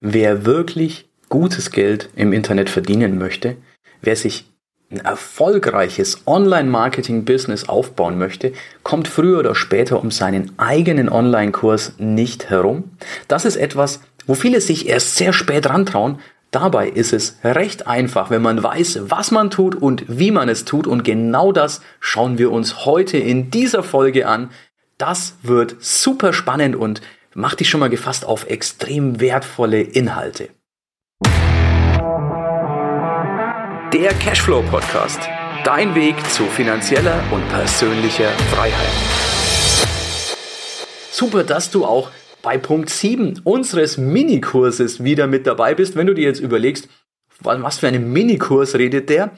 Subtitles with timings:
[0.00, 3.56] Wer wirklich gutes Geld im Internet verdienen möchte,
[4.00, 4.46] wer sich
[4.90, 12.92] ein erfolgreiches Online-Marketing-Business aufbauen möchte, kommt früher oder später um seinen eigenen Online-Kurs nicht herum.
[13.28, 16.18] Das ist etwas, wo viele sich erst sehr spät rantrauen.
[16.50, 20.64] Dabei ist es recht einfach, wenn man weiß, was man tut und wie man es
[20.64, 20.86] tut.
[20.86, 24.48] Und genau das schauen wir uns heute in dieser Folge an.
[24.96, 27.02] Das wird super spannend und
[27.34, 30.48] macht dich schon mal gefasst auf extrem wertvolle Inhalte.
[33.92, 35.20] Der Cashflow Podcast.
[35.64, 38.88] Dein Weg zu finanzieller und persönlicher Freiheit.
[41.10, 42.10] Super, dass du auch
[42.42, 45.96] bei Punkt 7 unseres Minikurses wieder mit dabei bist.
[45.96, 46.88] Wenn du dir jetzt überlegst,
[47.40, 49.32] was für einen Minikurs redet der,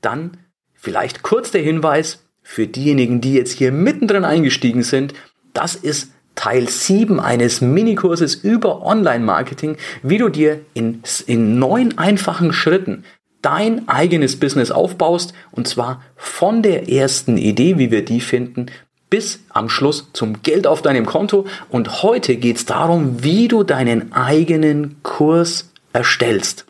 [0.00, 0.38] dann
[0.74, 5.14] vielleicht kurz der Hinweis für diejenigen, die jetzt hier mittendrin eingestiegen sind.
[5.52, 12.52] Das ist Teil 7 eines Minikurses über Online-Marketing, wie du dir in, in neun einfachen
[12.52, 13.02] Schritten
[13.42, 18.66] dein eigenes Business aufbaust und zwar von der ersten Idee, wie wir die finden,
[19.10, 21.44] bis am Schluss zum Geld auf deinem Konto.
[21.70, 26.66] Und heute geht es darum, wie du deinen eigenen Kurs erstellst.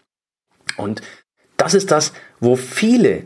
[0.79, 1.03] Und
[1.59, 3.25] das ist das, wo viele,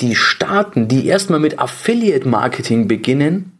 [0.00, 3.53] die starten, die erstmal mit Affiliate Marketing beginnen,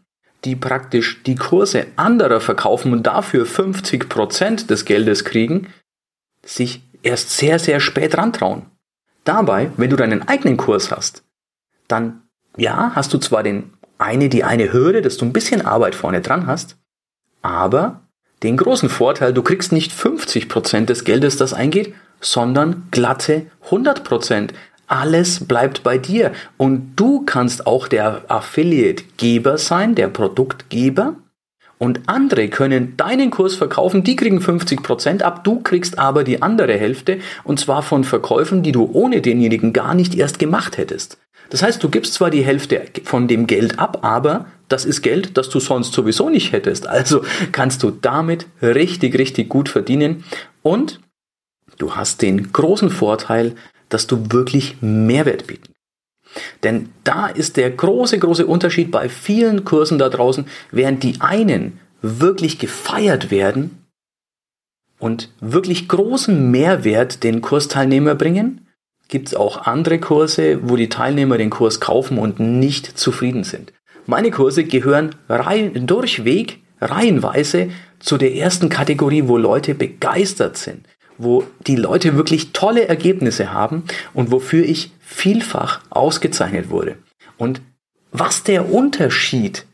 [0.45, 5.69] die praktisch die Kurse anderer verkaufen und dafür 50 Prozent des Geldes kriegen,
[6.45, 8.67] sich erst sehr, sehr spät rantrauen.
[9.25, 11.25] Dabei, wenn du deinen eigenen Kurs hast,
[11.89, 12.23] dann
[12.57, 16.21] ja, hast du zwar den eine, die eine Hürde, dass du ein bisschen Arbeit vorne
[16.21, 16.77] dran hast,
[17.43, 18.03] aber
[18.43, 24.51] den großen Vorteil, du kriegst nicht 50% des Geldes, das eingeht, sondern glatte 100%.
[24.87, 31.17] Alles bleibt bei dir und du kannst auch der Affiliate-Geber sein, der Produktgeber
[31.79, 36.79] und andere können deinen Kurs verkaufen, die kriegen 50% ab, du kriegst aber die andere
[36.79, 41.19] Hälfte und zwar von Verkäufen, die du ohne denjenigen gar nicht erst gemacht hättest.
[41.51, 45.37] Das heißt, du gibst zwar die Hälfte von dem Geld ab, aber das ist Geld,
[45.37, 46.87] das du sonst sowieso nicht hättest.
[46.87, 47.23] Also
[47.53, 50.25] kannst du damit richtig, richtig gut verdienen
[50.63, 51.01] und
[51.79, 53.55] du hast den großen Vorteil,
[53.95, 55.75] dass du wirklich Mehrwert bieten
[56.63, 61.79] denn da ist der große, große Unterschied bei vielen Kursen da draußen, während die einen
[62.03, 63.87] wirklich gefeiert werden
[64.99, 68.67] und wirklich großen Mehrwert den Kursteilnehmer bringen,
[69.09, 73.73] gibt es auch andere Kurse, wo die Teilnehmer den Kurs kaufen und nicht zufrieden sind.
[74.07, 80.87] Meine Kurse gehören rein, durchweg, reihenweise zu der ersten Kategorie, wo Leute begeistert sind,
[81.19, 86.97] wo die Leute wirklich tolle Ergebnisse haben und wofür ich vielfach ausgezeichnet wurde.
[87.37, 87.61] Und
[88.13, 89.67] was der Unterschied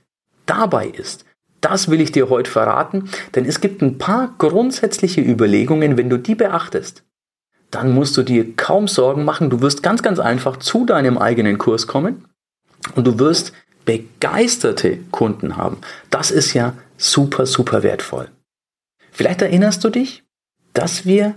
[0.47, 1.25] dabei ist,
[1.61, 6.17] das will ich dir heute verraten, denn es gibt ein paar grundsätzliche Überlegungen, wenn du
[6.17, 7.05] die beachtest,
[7.71, 11.59] dann musst du dir kaum Sorgen machen, du wirst ganz, ganz einfach zu deinem eigenen
[11.59, 12.25] Kurs kommen
[12.95, 13.53] und du wirst
[13.85, 15.79] begeisterte Kunden haben.
[16.11, 18.29] Das ist ja super, super wertvoll.
[19.13, 20.25] Vielleicht erinnerst du dich,
[20.73, 21.35] dass wir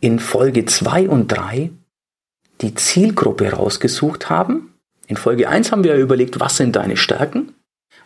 [0.00, 1.70] in Folge 2 und 3
[2.60, 4.74] die Zielgruppe rausgesucht haben.
[5.06, 7.54] In Folge 1 haben wir überlegt, was sind deine Stärken?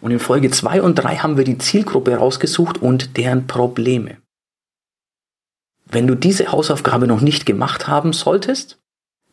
[0.00, 4.18] Und in Folge 2 und 3 haben wir die Zielgruppe rausgesucht und deren Probleme.
[5.86, 8.78] Wenn du diese Hausaufgabe noch nicht gemacht haben solltest,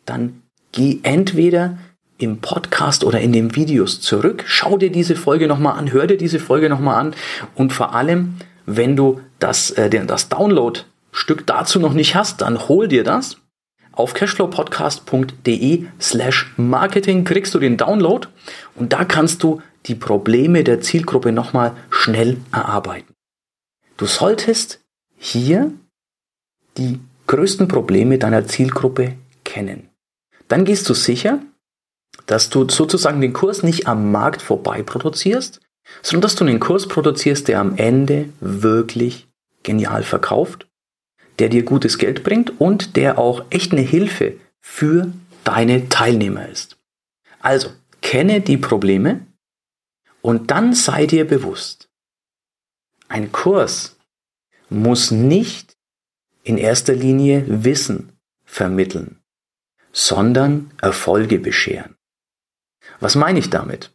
[0.05, 0.41] dann
[0.71, 1.77] geh entweder
[2.17, 6.17] im Podcast oder in den Videos zurück, schau dir diese Folge nochmal an, hör dir
[6.17, 7.15] diese Folge nochmal an
[7.55, 8.35] und vor allem,
[8.65, 10.27] wenn du das, äh, das
[11.11, 13.37] Download-Stück dazu noch nicht hast, dann hol dir das
[13.91, 18.27] auf cashflowpodcast.de slash marketing kriegst du den Download
[18.75, 23.13] und da kannst du die Probleme der Zielgruppe nochmal schnell erarbeiten.
[23.97, 24.79] Du solltest
[25.17, 25.73] hier
[26.77, 29.89] die größten Probleme deiner Zielgruppe kennen.
[30.47, 31.39] Dann gehst du sicher,
[32.25, 35.59] dass du sozusagen den Kurs nicht am Markt vorbei produzierst,
[36.01, 39.27] sondern dass du einen Kurs produzierst, der am Ende wirklich
[39.63, 40.68] genial verkauft
[41.39, 45.11] der dir gutes Geld bringt und der auch echt eine Hilfe für
[45.43, 46.77] deine Teilnehmer ist.
[47.39, 47.71] Also,
[48.01, 49.25] kenne die Probleme
[50.21, 51.89] und dann sei dir bewusst,
[53.07, 53.97] ein Kurs
[54.69, 55.75] muss nicht
[56.43, 58.11] in erster Linie Wissen
[58.45, 59.19] vermitteln,
[59.91, 61.95] sondern Erfolge bescheren.
[62.99, 63.91] Was meine ich damit?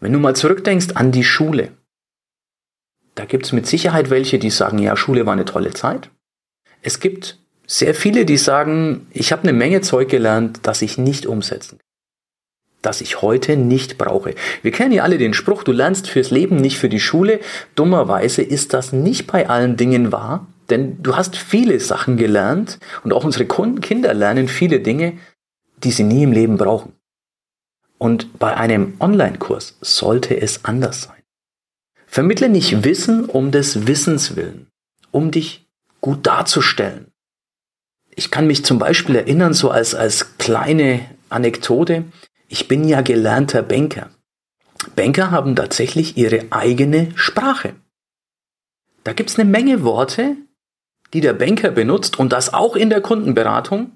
[0.00, 1.76] Wenn du mal zurückdenkst an die Schule,
[3.16, 6.10] da gibt es mit Sicherheit welche, die sagen, ja, Schule war eine tolle Zeit.
[6.82, 11.26] Es gibt sehr viele, die sagen, ich habe eine Menge Zeug gelernt, das ich nicht
[11.26, 11.86] umsetzen kann.
[12.82, 14.34] Das ich heute nicht brauche.
[14.62, 17.40] Wir kennen ja alle den Spruch, du lernst fürs Leben, nicht für die Schule.
[17.74, 23.12] Dummerweise ist das nicht bei allen Dingen wahr, Denn du hast viele Sachen gelernt und
[23.12, 25.14] auch unsere Kinder lernen viele Dinge,
[25.78, 26.92] die sie nie im Leben brauchen.
[27.98, 31.15] Und bei einem Online-Kurs sollte es anders sein.
[32.06, 34.68] Vermittle nicht Wissen um des Wissens willen,
[35.10, 35.66] um dich
[36.00, 37.12] gut darzustellen.
[38.14, 42.04] Ich kann mich zum Beispiel erinnern, so als, als kleine Anekdote,
[42.48, 44.10] ich bin ja gelernter Banker.
[44.94, 47.74] Banker haben tatsächlich ihre eigene Sprache.
[49.04, 50.36] Da gibt's eine Menge Worte,
[51.12, 53.92] die der Banker benutzt und das auch in der Kundenberatung,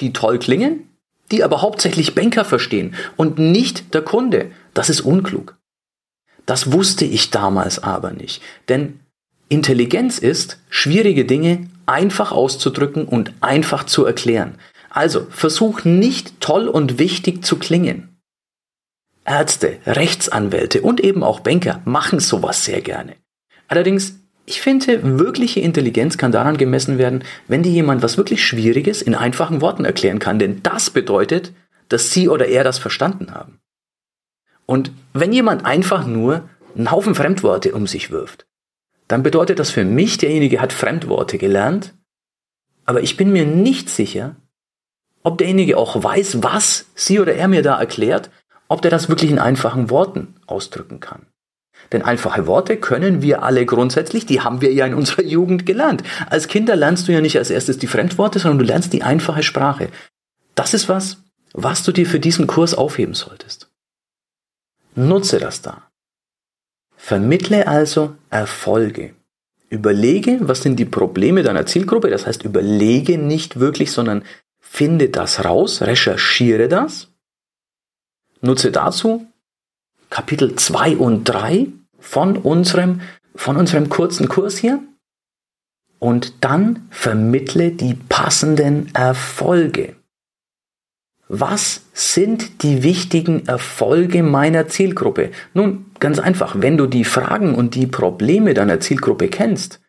[0.00, 0.88] die toll klingen,
[1.30, 4.50] die aber hauptsächlich Banker verstehen und nicht der Kunde.
[4.72, 5.56] Das ist unklug.
[6.46, 8.42] Das wusste ich damals aber nicht.
[8.68, 9.00] Denn
[9.48, 14.56] Intelligenz ist, schwierige Dinge einfach auszudrücken und einfach zu erklären.
[14.90, 18.16] Also versuch nicht toll und wichtig zu klingen.
[19.24, 23.16] Ärzte, Rechtsanwälte und eben auch Banker machen sowas sehr gerne.
[23.68, 29.00] Allerdings, ich finde, wirkliche Intelligenz kann daran gemessen werden, wenn dir jemand was wirklich Schwieriges
[29.00, 31.52] in einfachen Worten erklären kann, denn das bedeutet,
[31.88, 33.60] dass sie oder er das verstanden haben.
[34.66, 38.46] Und wenn jemand einfach nur einen Haufen Fremdworte um sich wirft,
[39.08, 41.94] dann bedeutet das für mich, derjenige hat Fremdworte gelernt,
[42.86, 44.36] aber ich bin mir nicht sicher,
[45.22, 48.30] ob derjenige auch weiß, was sie oder er mir da erklärt,
[48.68, 51.26] ob der das wirklich in einfachen Worten ausdrücken kann.
[51.92, 56.02] Denn einfache Worte können wir alle grundsätzlich, die haben wir ja in unserer Jugend gelernt.
[56.28, 59.42] Als Kinder lernst du ja nicht als erstes die Fremdworte, sondern du lernst die einfache
[59.42, 59.88] Sprache.
[60.54, 61.18] Das ist was,
[61.52, 63.63] was du dir für diesen Kurs aufheben solltest.
[64.94, 65.90] Nutze das da.
[66.96, 69.14] Vermittle also Erfolge.
[69.68, 72.10] Überlege, was sind die Probleme deiner Zielgruppe.
[72.10, 74.24] Das heißt, überlege nicht wirklich, sondern
[74.60, 77.08] finde das raus, recherchiere das.
[78.40, 79.26] Nutze dazu
[80.14, 81.66] Kapitel 2 und 3
[81.98, 83.00] von unserem,
[83.34, 84.80] von unserem kurzen Kurs hier.
[85.98, 89.96] Und dann vermittle die passenden Erfolge.
[91.28, 95.30] Was sind die wichtigen Erfolge meiner Zielgruppe?
[95.54, 99.80] Nun, ganz einfach, wenn du die Fragen und die Probleme deiner Zielgruppe kennst,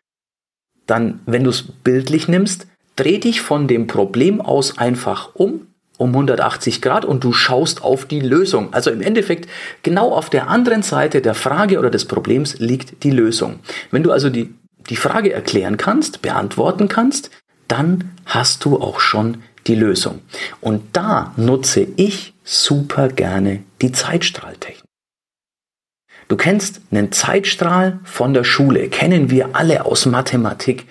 [0.86, 2.66] dann, wenn du es bildlich nimmst,
[2.96, 5.66] dreh dich von dem Problem aus einfach um,
[5.98, 8.72] um 180 Grad und du schaust auf die Lösung.
[8.72, 9.48] Also im Endeffekt,
[9.82, 13.60] genau auf der anderen Seite der Frage oder des Problems liegt die Lösung.
[13.90, 14.54] Wenn du also die,
[14.88, 17.30] die Frage erklären kannst, beantworten kannst,
[17.68, 20.20] dann hast du auch schon die Lösung.
[20.60, 24.84] Und da nutze ich super gerne die Zeitstrahltechnik.
[26.28, 30.86] Du kennst einen Zeitstrahl von der Schule, kennen wir alle aus Mathematik.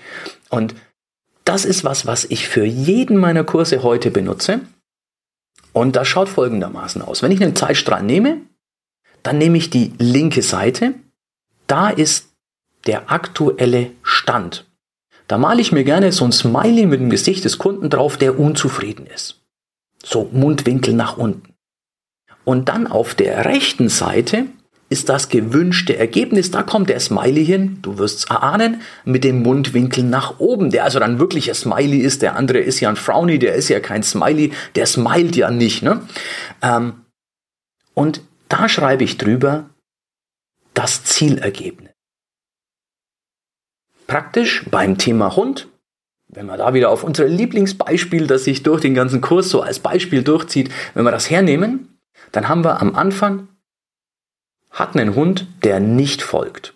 [0.50, 0.75] Und
[1.44, 4.62] das ist was, was ich für jeden meiner Kurse heute benutze.
[5.74, 7.22] Und das schaut folgendermaßen aus.
[7.22, 8.38] Wenn ich einen Zeitstrahl nehme,
[9.24, 10.94] dann nehme ich die linke Seite.
[11.68, 12.30] Da ist
[12.86, 14.66] der aktuelle Stand.
[15.27, 18.39] Da male ich mir gerne so ein Smiley mit dem Gesicht des Kunden drauf, der
[18.39, 19.42] unzufrieden ist.
[20.04, 21.54] So Mundwinkel nach unten.
[22.44, 24.45] Und dann auf der rechten Seite
[24.88, 26.51] ist das gewünschte Ergebnis.
[26.51, 30.83] Da kommt der Smiley hin, du wirst es erahnen, mit dem Mundwinkel nach oben, der
[30.83, 32.22] also dann wirklich ein Smiley ist.
[32.22, 35.81] Der andere ist ja ein Frowny, der ist ja kein Smiley, der smilet ja nicht.
[35.81, 36.01] Ne?
[36.62, 37.01] Ähm,
[37.95, 39.72] und da schreibe ich drüber
[40.75, 41.85] das Zielergebnis.
[44.07, 45.68] Praktisch beim Thema Hund,
[46.28, 49.80] wenn man da wieder auf unser Lieblingsbeispiel, das sich durch den ganzen Kurs so als
[49.80, 52.00] Beispiel durchzieht, wenn wir das hernehmen,
[52.32, 53.48] dann haben wir am Anfang
[54.75, 56.74] hat einen Hund, der nicht folgt.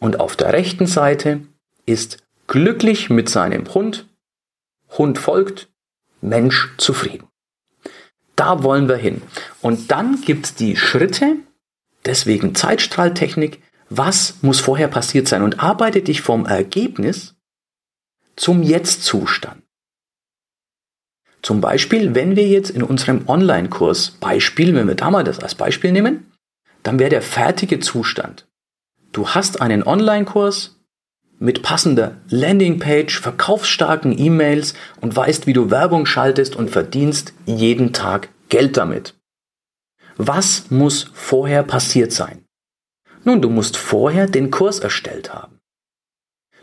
[0.00, 1.40] Und auf der rechten Seite
[1.86, 2.18] ist
[2.48, 4.06] glücklich mit seinem Hund,
[4.98, 5.68] Hund folgt,
[6.20, 7.28] Mensch zufrieden.
[8.34, 9.22] Da wollen wir hin.
[9.62, 11.36] Und dann gibt es die Schritte,
[12.04, 17.34] deswegen Zeitstrahltechnik, was muss vorher passiert sein und arbeite dich vom Ergebnis
[18.34, 19.62] zum Jetzt-Zustand.
[21.42, 25.54] Zum Beispiel, wenn wir jetzt in unserem Online-Kurs Beispiel, wenn wir da mal das als
[25.54, 26.32] Beispiel nehmen,
[26.82, 28.46] dann wäre der fertige Zustand.
[29.12, 30.76] Du hast einen Online-Kurs
[31.38, 38.28] mit passender Landingpage, verkaufsstarken E-Mails und weißt, wie du Werbung schaltest und verdienst jeden Tag
[38.48, 39.14] Geld damit.
[40.16, 42.45] Was muss vorher passiert sein?
[43.26, 45.58] Nun, du musst vorher den Kurs erstellt haben.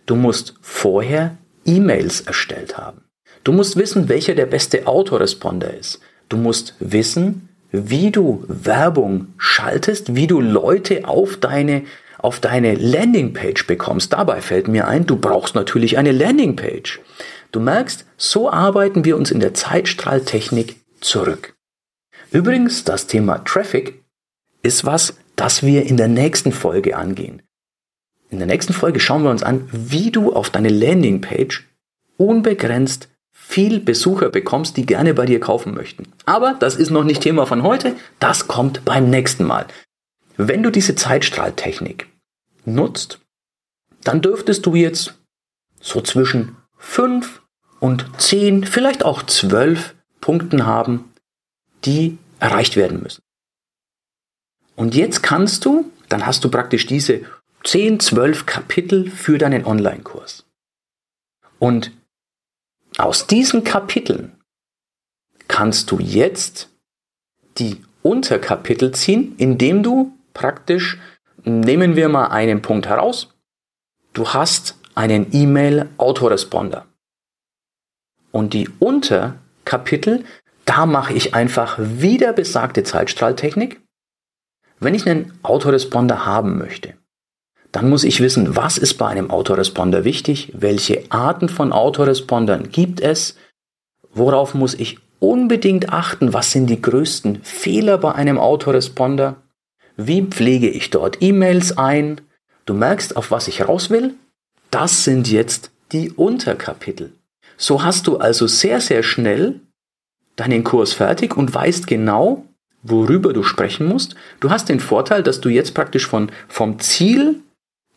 [0.05, 3.01] Du musst vorher E-Mails erstellt haben.
[3.43, 6.00] Du musst wissen, welcher der beste Autoresponder ist.
[6.29, 11.84] Du musst wissen, wie du Werbung schaltest, wie du Leute auf deine
[12.17, 14.13] auf deine Landingpage bekommst.
[14.13, 17.01] Dabei fällt mir ein, du brauchst natürlich eine Landingpage.
[17.51, 21.53] Du merkst, so arbeiten wir uns in der Zeitstrahltechnik zurück.
[22.32, 24.01] Übrigens, das Thema Traffic
[24.62, 27.41] ist was, das wir in der nächsten Folge angehen.
[28.29, 31.67] In der nächsten Folge schauen wir uns an, wie du auf deine Landingpage
[32.17, 36.07] unbegrenzt viel Besucher bekommst, die gerne bei dir kaufen möchten.
[36.25, 39.67] Aber das ist noch nicht Thema von heute, das kommt beim nächsten Mal.
[40.37, 42.07] Wenn du diese Zeitstrahltechnik
[42.65, 43.19] nutzt,
[44.03, 45.15] dann dürftest du jetzt
[45.79, 47.41] so zwischen 5
[47.79, 51.11] und 10, vielleicht auch 12 Punkten haben,
[51.85, 53.23] die erreicht werden müssen.
[54.75, 57.22] Und jetzt kannst du, dann hast du praktisch diese
[57.63, 60.46] 10, 12 Kapitel für deinen Online-Kurs.
[61.60, 61.92] Und
[62.98, 64.38] aus diesen Kapiteln
[65.48, 66.70] kannst du jetzt
[67.58, 71.00] die Unterkapitel ziehen, indem du praktisch,
[71.44, 73.34] nehmen wir mal einen Punkt heraus,
[74.13, 76.86] du hast einen E-Mail-Autoresponder.
[78.32, 80.25] Und die Unterkapitel,
[80.65, 83.82] da mache ich einfach wieder besagte Zeitstrahltechnik.
[84.83, 86.95] Wenn ich einen Autoresponder haben möchte,
[87.71, 92.99] dann muss ich wissen, was ist bei einem Autoresponder wichtig, welche Arten von Autorespondern gibt
[92.99, 93.37] es,
[94.13, 99.37] worauf muss ich unbedingt achten, was sind die größten Fehler bei einem Autoresponder,
[99.95, 102.19] wie pflege ich dort E-Mails ein.
[102.65, 104.15] Du merkst, auf was ich raus will?
[104.69, 107.13] Das sind jetzt die Unterkapitel.
[107.55, 109.61] So hast du also sehr, sehr schnell
[110.35, 112.45] deinen Kurs fertig und weißt genau,
[112.83, 114.15] worüber du sprechen musst.
[114.39, 117.41] Du hast den Vorteil, dass du jetzt praktisch von, vom Ziel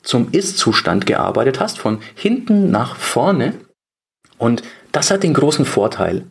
[0.02, 3.54] zum Ist-Zustand gearbeitet hast, von hinten nach vorne.
[4.38, 4.62] Und
[4.92, 6.24] das hat den großen Vorteil,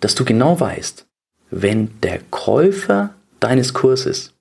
[0.00, 1.06] dass du genau weißt,
[1.50, 4.32] wenn der Käufer deines Kurses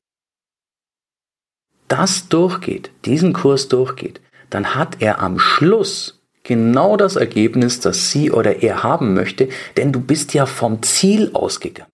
[1.88, 8.32] das durchgeht, diesen Kurs durchgeht, dann hat er am Schluss genau das Ergebnis, das sie
[8.32, 11.89] oder er haben möchte, denn du bist ja vom Ziel ausgegangen.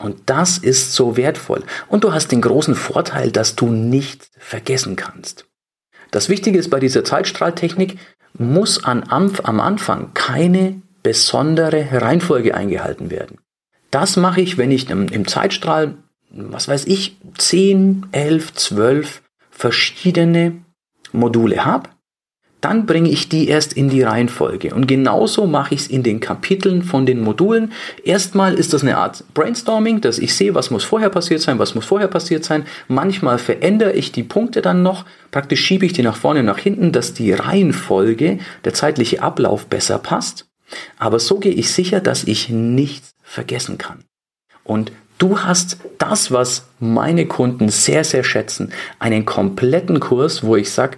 [0.00, 1.62] Und das ist so wertvoll.
[1.88, 5.46] Und du hast den großen Vorteil, dass du nichts vergessen kannst.
[6.10, 7.98] Das Wichtige ist bei dieser Zeitstrahltechnik,
[8.32, 13.38] muss am Anfang keine besondere Reihenfolge eingehalten werden.
[13.90, 15.94] Das mache ich, wenn ich im Zeitstrahl,
[16.30, 20.64] was weiß ich, 10, 11, 12 verschiedene
[21.12, 21.90] Module habe
[22.60, 24.74] dann bringe ich die erst in die Reihenfolge.
[24.74, 27.72] Und genauso mache ich es in den Kapiteln von den Modulen.
[28.04, 31.74] Erstmal ist das eine Art Brainstorming, dass ich sehe, was muss vorher passiert sein, was
[31.74, 32.66] muss vorher passiert sein.
[32.88, 35.04] Manchmal verändere ich die Punkte dann noch.
[35.30, 39.66] Praktisch schiebe ich die nach vorne und nach hinten, dass die Reihenfolge, der zeitliche Ablauf
[39.66, 40.46] besser passt.
[40.98, 44.04] Aber so gehe ich sicher, dass ich nichts vergessen kann.
[44.64, 50.70] Und Du hast das, was meine Kunden sehr, sehr schätzen, einen kompletten Kurs, wo ich
[50.70, 50.96] sage,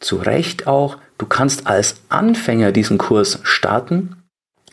[0.00, 4.16] zu Recht auch, du kannst als Anfänger diesen Kurs starten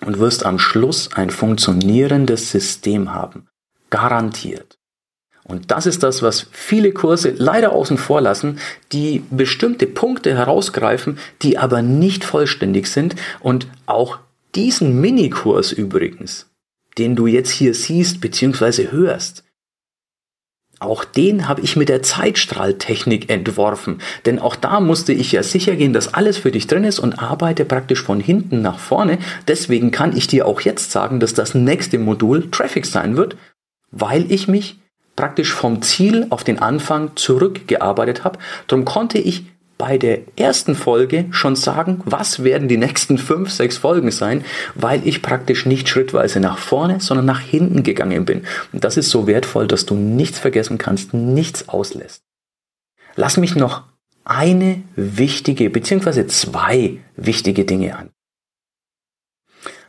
[0.01, 3.48] und wirst am Schluss ein funktionierendes System haben.
[3.89, 4.77] Garantiert.
[5.48, 8.60] Und das ist das, was viele Kurse leider außen vor lassen,
[8.91, 13.15] die bestimmte Punkte herausgreifen, die aber nicht vollständig sind.
[13.41, 14.17] Und auch
[14.55, 16.48] diesen Minikurs übrigens,
[16.98, 18.89] den du jetzt hier siehst bzw.
[18.89, 19.44] hörst,
[20.79, 25.75] auch den habe ich mit der Zeitstrahltechnik entworfen, denn auch da musste ich ja sicher
[25.75, 29.17] gehen, dass alles für dich drin ist und arbeite praktisch von hinten nach vorne.
[29.48, 33.38] Deswegen kann ich dir auch jetzt sagen, dass das nächste Modul Traffic sein wird,
[33.91, 34.77] weil ich mich
[35.15, 38.39] praktisch vom Ziel auf den Anfang zurückgearbeitet habe.
[38.67, 39.46] Darum konnte ich
[39.77, 45.05] bei der ersten Folge schon sagen, was werden die nächsten fünf, sechs Folgen sein, weil
[45.05, 48.46] ich praktisch nicht schrittweise nach vorne, sondern nach hinten gegangen bin.
[48.72, 52.24] Und das ist so wertvoll, dass du nichts vergessen kannst, nichts auslässt.
[53.15, 53.84] Lass mich noch
[54.24, 58.10] eine wichtige, beziehungsweise zwei wichtige Dinge an.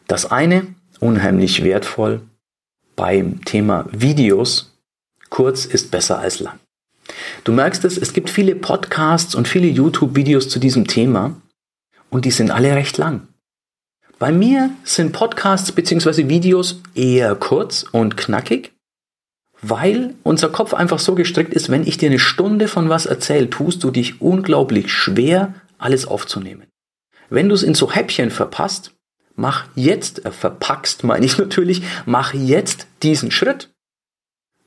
[0.07, 0.67] Das eine,
[1.01, 2.23] unheimlich wertvoll,
[2.97, 4.79] beim Thema Videos,
[5.31, 6.59] kurz ist besser als lang.
[7.45, 11.41] Du merkst es, es gibt viele Podcasts und viele YouTube-Videos zu diesem Thema
[12.11, 13.29] und die sind alle recht lang.
[14.19, 16.29] Bei mir sind Podcasts bzw.
[16.29, 18.73] Videos eher kurz und knackig,
[19.61, 23.51] weil unser Kopf einfach so gestrickt ist, wenn ich dir eine Stunde von was erzähle,
[23.51, 26.67] tust du dich unglaublich schwer, alles aufzunehmen.
[27.29, 28.93] Wenn du es in so Häppchen verpasst,
[29.35, 33.71] mach jetzt, äh, verpackst meine ich natürlich, mach jetzt diesen Schritt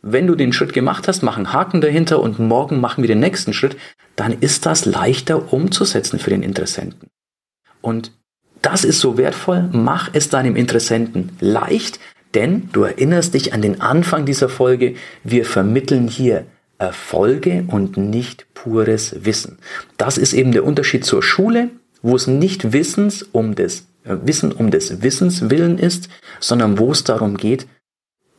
[0.01, 3.19] wenn du den Schritt gemacht hast, mach einen Haken dahinter und morgen machen wir den
[3.19, 3.77] nächsten Schritt,
[4.15, 7.09] dann ist das leichter umzusetzen für den Interessenten.
[7.81, 8.11] Und
[8.61, 11.99] das ist so wertvoll, mach es deinem Interessenten leicht,
[12.33, 16.45] denn du erinnerst dich an den Anfang dieser Folge, wir vermitteln hier
[16.77, 19.57] Erfolge und nicht pures Wissen.
[19.97, 21.69] Das ist eben der Unterschied zur Schule,
[22.01, 27.03] wo es nicht Wissens um des, Wissen um des Wissens willen ist, sondern wo es
[27.03, 27.67] darum geht,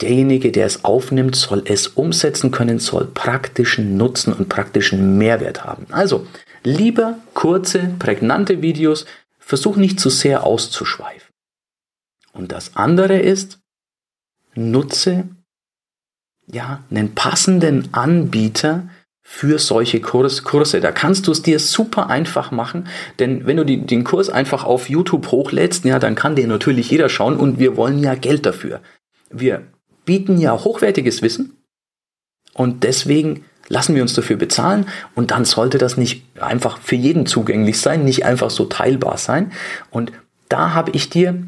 [0.02, 5.87] derjenige, der es aufnimmt, soll es umsetzen können, soll praktischen Nutzen und praktischen Mehrwert haben.
[5.90, 6.26] Also
[6.64, 9.07] lieber kurze, prägnante Videos,
[9.38, 11.28] versuch nicht zu sehr auszuschweifen.
[12.33, 13.59] Und das andere ist,
[14.54, 15.28] nutze
[16.47, 18.88] ja einen passenden Anbieter,
[19.33, 20.80] für solche Kurs, Kurse.
[20.80, 22.88] Da kannst du es dir super einfach machen,
[23.21, 26.90] denn wenn du die, den Kurs einfach auf YouTube hochlädst, ja, dann kann den natürlich
[26.90, 28.80] jeder schauen und wir wollen ja Geld dafür.
[29.30, 29.62] Wir
[30.04, 31.57] bieten ja hochwertiges Wissen
[32.54, 37.25] und deswegen lassen wir uns dafür bezahlen und dann sollte das nicht einfach für jeden
[37.26, 39.52] zugänglich sein, nicht einfach so teilbar sein.
[39.90, 40.12] Und
[40.49, 41.47] da habe ich dir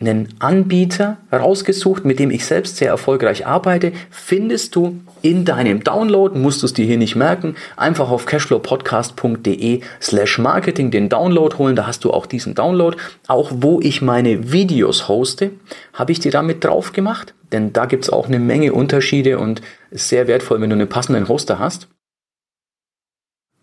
[0.00, 6.38] einen Anbieter rausgesucht, mit dem ich selbst sehr erfolgreich arbeite, findest du in deinem Download,
[6.38, 11.76] musst du es dir hier nicht merken, einfach auf cashflowpodcast.de slash marketing den Download holen,
[11.76, 12.96] da hast du auch diesen Download.
[13.28, 15.52] Auch wo ich meine Videos hoste,
[15.92, 19.62] habe ich dir damit drauf gemacht, denn da gibt es auch eine Menge Unterschiede und
[19.90, 21.88] ist sehr wertvoll, wenn du einen passenden Hoster hast.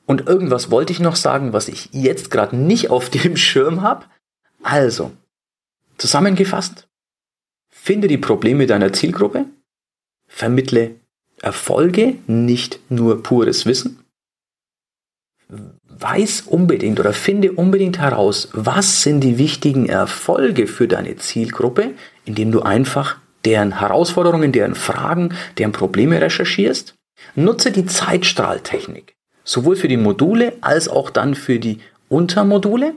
[0.06, 4.06] Und irgendwas wollte ich noch sagen, was ich jetzt gerade nicht auf dem Schirm habe.
[4.64, 5.12] Also,
[6.02, 6.88] Zusammengefasst,
[7.70, 9.46] finde die Probleme deiner Zielgruppe,
[10.28, 10.96] vermittle
[11.44, 14.00] Erfolge, nicht nur pures Wissen,
[15.86, 21.92] weiß unbedingt oder finde unbedingt heraus, was sind die wichtigen Erfolge für deine Zielgruppe,
[22.26, 26.96] indem du einfach deren Herausforderungen, deren Fragen, deren Probleme recherchierst.
[27.36, 31.78] Nutze die Zeitstrahltechnik, sowohl für die Module als auch dann für die
[32.10, 32.96] Untermodule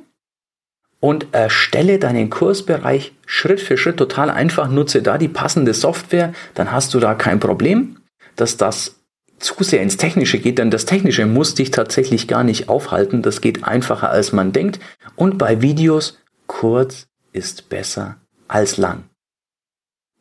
[1.04, 4.70] und erstelle deinen Kursbereich Schritt für Schritt total einfach.
[4.70, 7.98] Nutze da die passende Software, dann hast du da kein Problem,
[8.36, 9.02] dass das
[9.38, 13.20] zu sehr ins Technische geht, denn das Technische muss dich tatsächlich gar nicht aufhalten.
[13.20, 14.80] Das geht einfacher als man denkt.
[15.14, 18.16] Und bei Videos, kurz ist besser
[18.48, 19.04] als lang.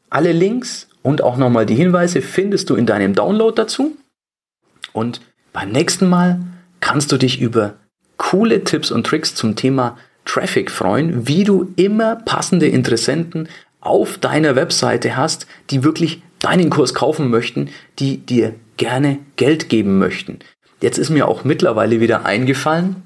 [0.10, 3.96] Alle Links und auch nochmal die Hinweise findest du in deinem Download dazu.
[4.92, 5.22] Und
[5.54, 6.42] beim nächsten Mal
[6.82, 7.76] kannst du dich über
[8.18, 13.50] coole Tipps und Tricks zum Thema Traffic freuen, wie du immer passende Interessenten
[13.82, 20.00] auf deiner Webseite hast, die wirklich deinen Kurs kaufen möchten, die dir gerne Geld geben
[20.00, 20.40] möchten.
[20.82, 23.04] Jetzt ist mir auch mittlerweile wieder eingefallen,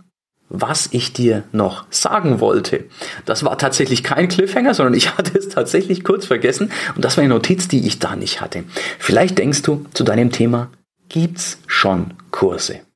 [0.49, 2.85] was ich dir noch sagen wollte.
[3.25, 7.23] Das war tatsächlich kein Cliffhanger, sondern ich hatte es tatsächlich kurz vergessen und das war
[7.23, 8.63] eine Notiz, die ich da nicht hatte.
[8.99, 10.69] Vielleicht denkst du zu deinem Thema,
[11.09, 12.86] gibt's schon Kurse?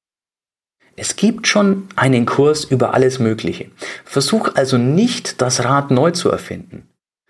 [0.96, 3.72] Es gibt schon einen Kurs über alles Mögliche.
[4.06, 6.88] Versuch also nicht, das Rad neu zu erfinden,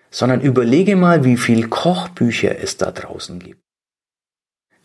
[0.10, 3.62] sondern überlege mal, wie viel Kochbücher es da draußen gibt.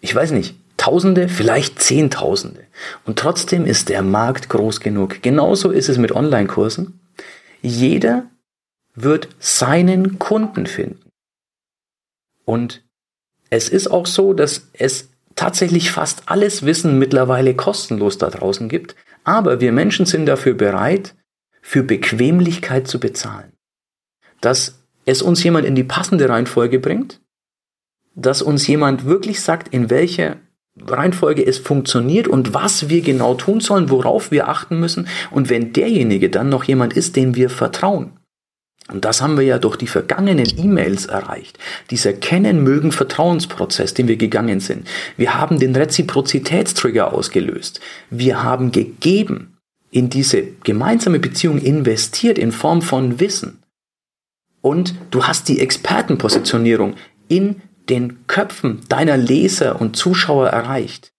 [0.00, 2.66] Ich weiß nicht, Tausende, vielleicht Zehntausende.
[3.06, 5.22] Und trotzdem ist der Markt groß genug.
[5.22, 7.00] Genauso ist es mit Online-Kursen.
[7.62, 8.26] Jeder
[8.94, 11.10] wird seinen Kunden finden.
[12.44, 12.84] Und
[13.50, 18.96] es ist auch so, dass es tatsächlich fast alles Wissen mittlerweile kostenlos da draußen gibt,
[19.22, 21.14] aber wir Menschen sind dafür bereit,
[21.62, 23.52] für Bequemlichkeit zu bezahlen.
[24.40, 27.20] Dass es uns jemand in die passende Reihenfolge bringt,
[28.14, 30.36] dass uns jemand wirklich sagt, in welcher
[30.80, 35.72] Reihenfolge es funktioniert und was wir genau tun sollen, worauf wir achten müssen und wenn
[35.72, 38.15] derjenige dann noch jemand ist, dem wir vertrauen,
[38.88, 41.58] und das haben wir ja durch die vergangenen E-Mails erreicht.
[41.90, 44.86] Dieser Kennen-Mögen-Vertrauensprozess, den wir gegangen sind.
[45.16, 47.80] Wir haben den Reziprozitätstrigger ausgelöst.
[48.10, 49.56] Wir haben gegeben,
[49.90, 53.62] in diese gemeinsame Beziehung investiert in Form von Wissen.
[54.60, 56.94] Und du hast die Expertenpositionierung
[57.28, 61.12] in den Köpfen deiner Leser und Zuschauer erreicht.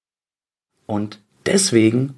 [0.85, 2.15] Und deswegen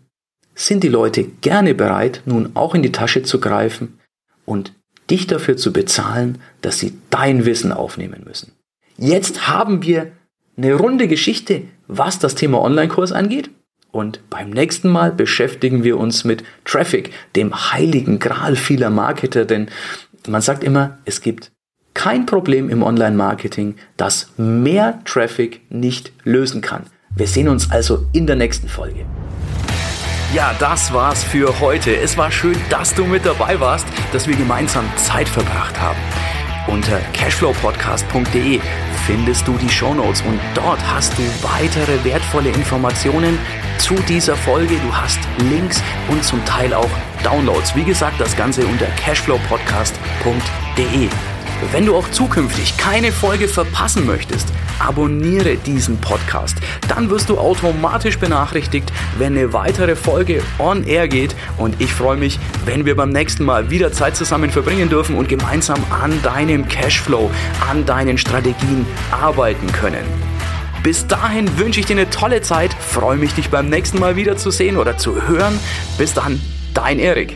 [0.53, 3.99] sind die Leute gerne bereit, nun auch in die Tasche zu greifen
[4.45, 4.73] und
[5.09, 8.53] dich dafür zu bezahlen, dass sie dein Wissen aufnehmen müssen.
[8.97, 10.11] Jetzt haben wir
[10.57, 13.49] eine runde Geschichte, was das Thema Online-Kurs angeht.
[13.91, 19.69] Und beim nächsten Mal beschäftigen wir uns mit Traffic, dem heiligen Gral vieler Marketer, denn
[20.27, 21.51] man sagt immer, es gibt
[21.95, 26.83] kein Problem im Online-Marketing, das mehr Traffic nicht lösen kann.
[27.15, 29.05] Wir sehen uns also in der nächsten Folge.
[30.31, 31.95] Ja, das war's für heute.
[31.95, 35.97] Es war schön, dass du mit dabei warst, dass wir gemeinsam Zeit verbracht haben.
[36.67, 38.61] Unter cashflowpodcast.de
[39.07, 43.39] findest du die Shownotes und dort hast du weitere wertvolle Informationen
[43.79, 44.75] zu dieser Folge.
[44.75, 45.17] Du hast
[45.49, 46.91] Links und zum Teil auch
[47.23, 47.75] Downloads.
[47.75, 51.09] Wie gesagt, das Ganze unter cashflowpodcast.de.
[51.71, 54.47] Wenn du auch zukünftig keine Folge verpassen möchtest,
[54.79, 56.57] abonniere diesen Podcast.
[56.87, 61.35] Dann wirst du automatisch benachrichtigt, wenn eine weitere Folge on air geht.
[61.57, 65.27] Und ich freue mich, wenn wir beim nächsten Mal wieder Zeit zusammen verbringen dürfen und
[65.27, 67.29] gemeinsam an deinem Cashflow,
[67.69, 70.05] an deinen Strategien arbeiten können.
[70.81, 74.37] Bis dahin wünsche ich dir eine tolle Zeit, freue mich, dich beim nächsten Mal wieder
[74.37, 75.59] zu sehen oder zu hören.
[75.97, 76.41] Bis dann,
[76.73, 77.35] dein Erik.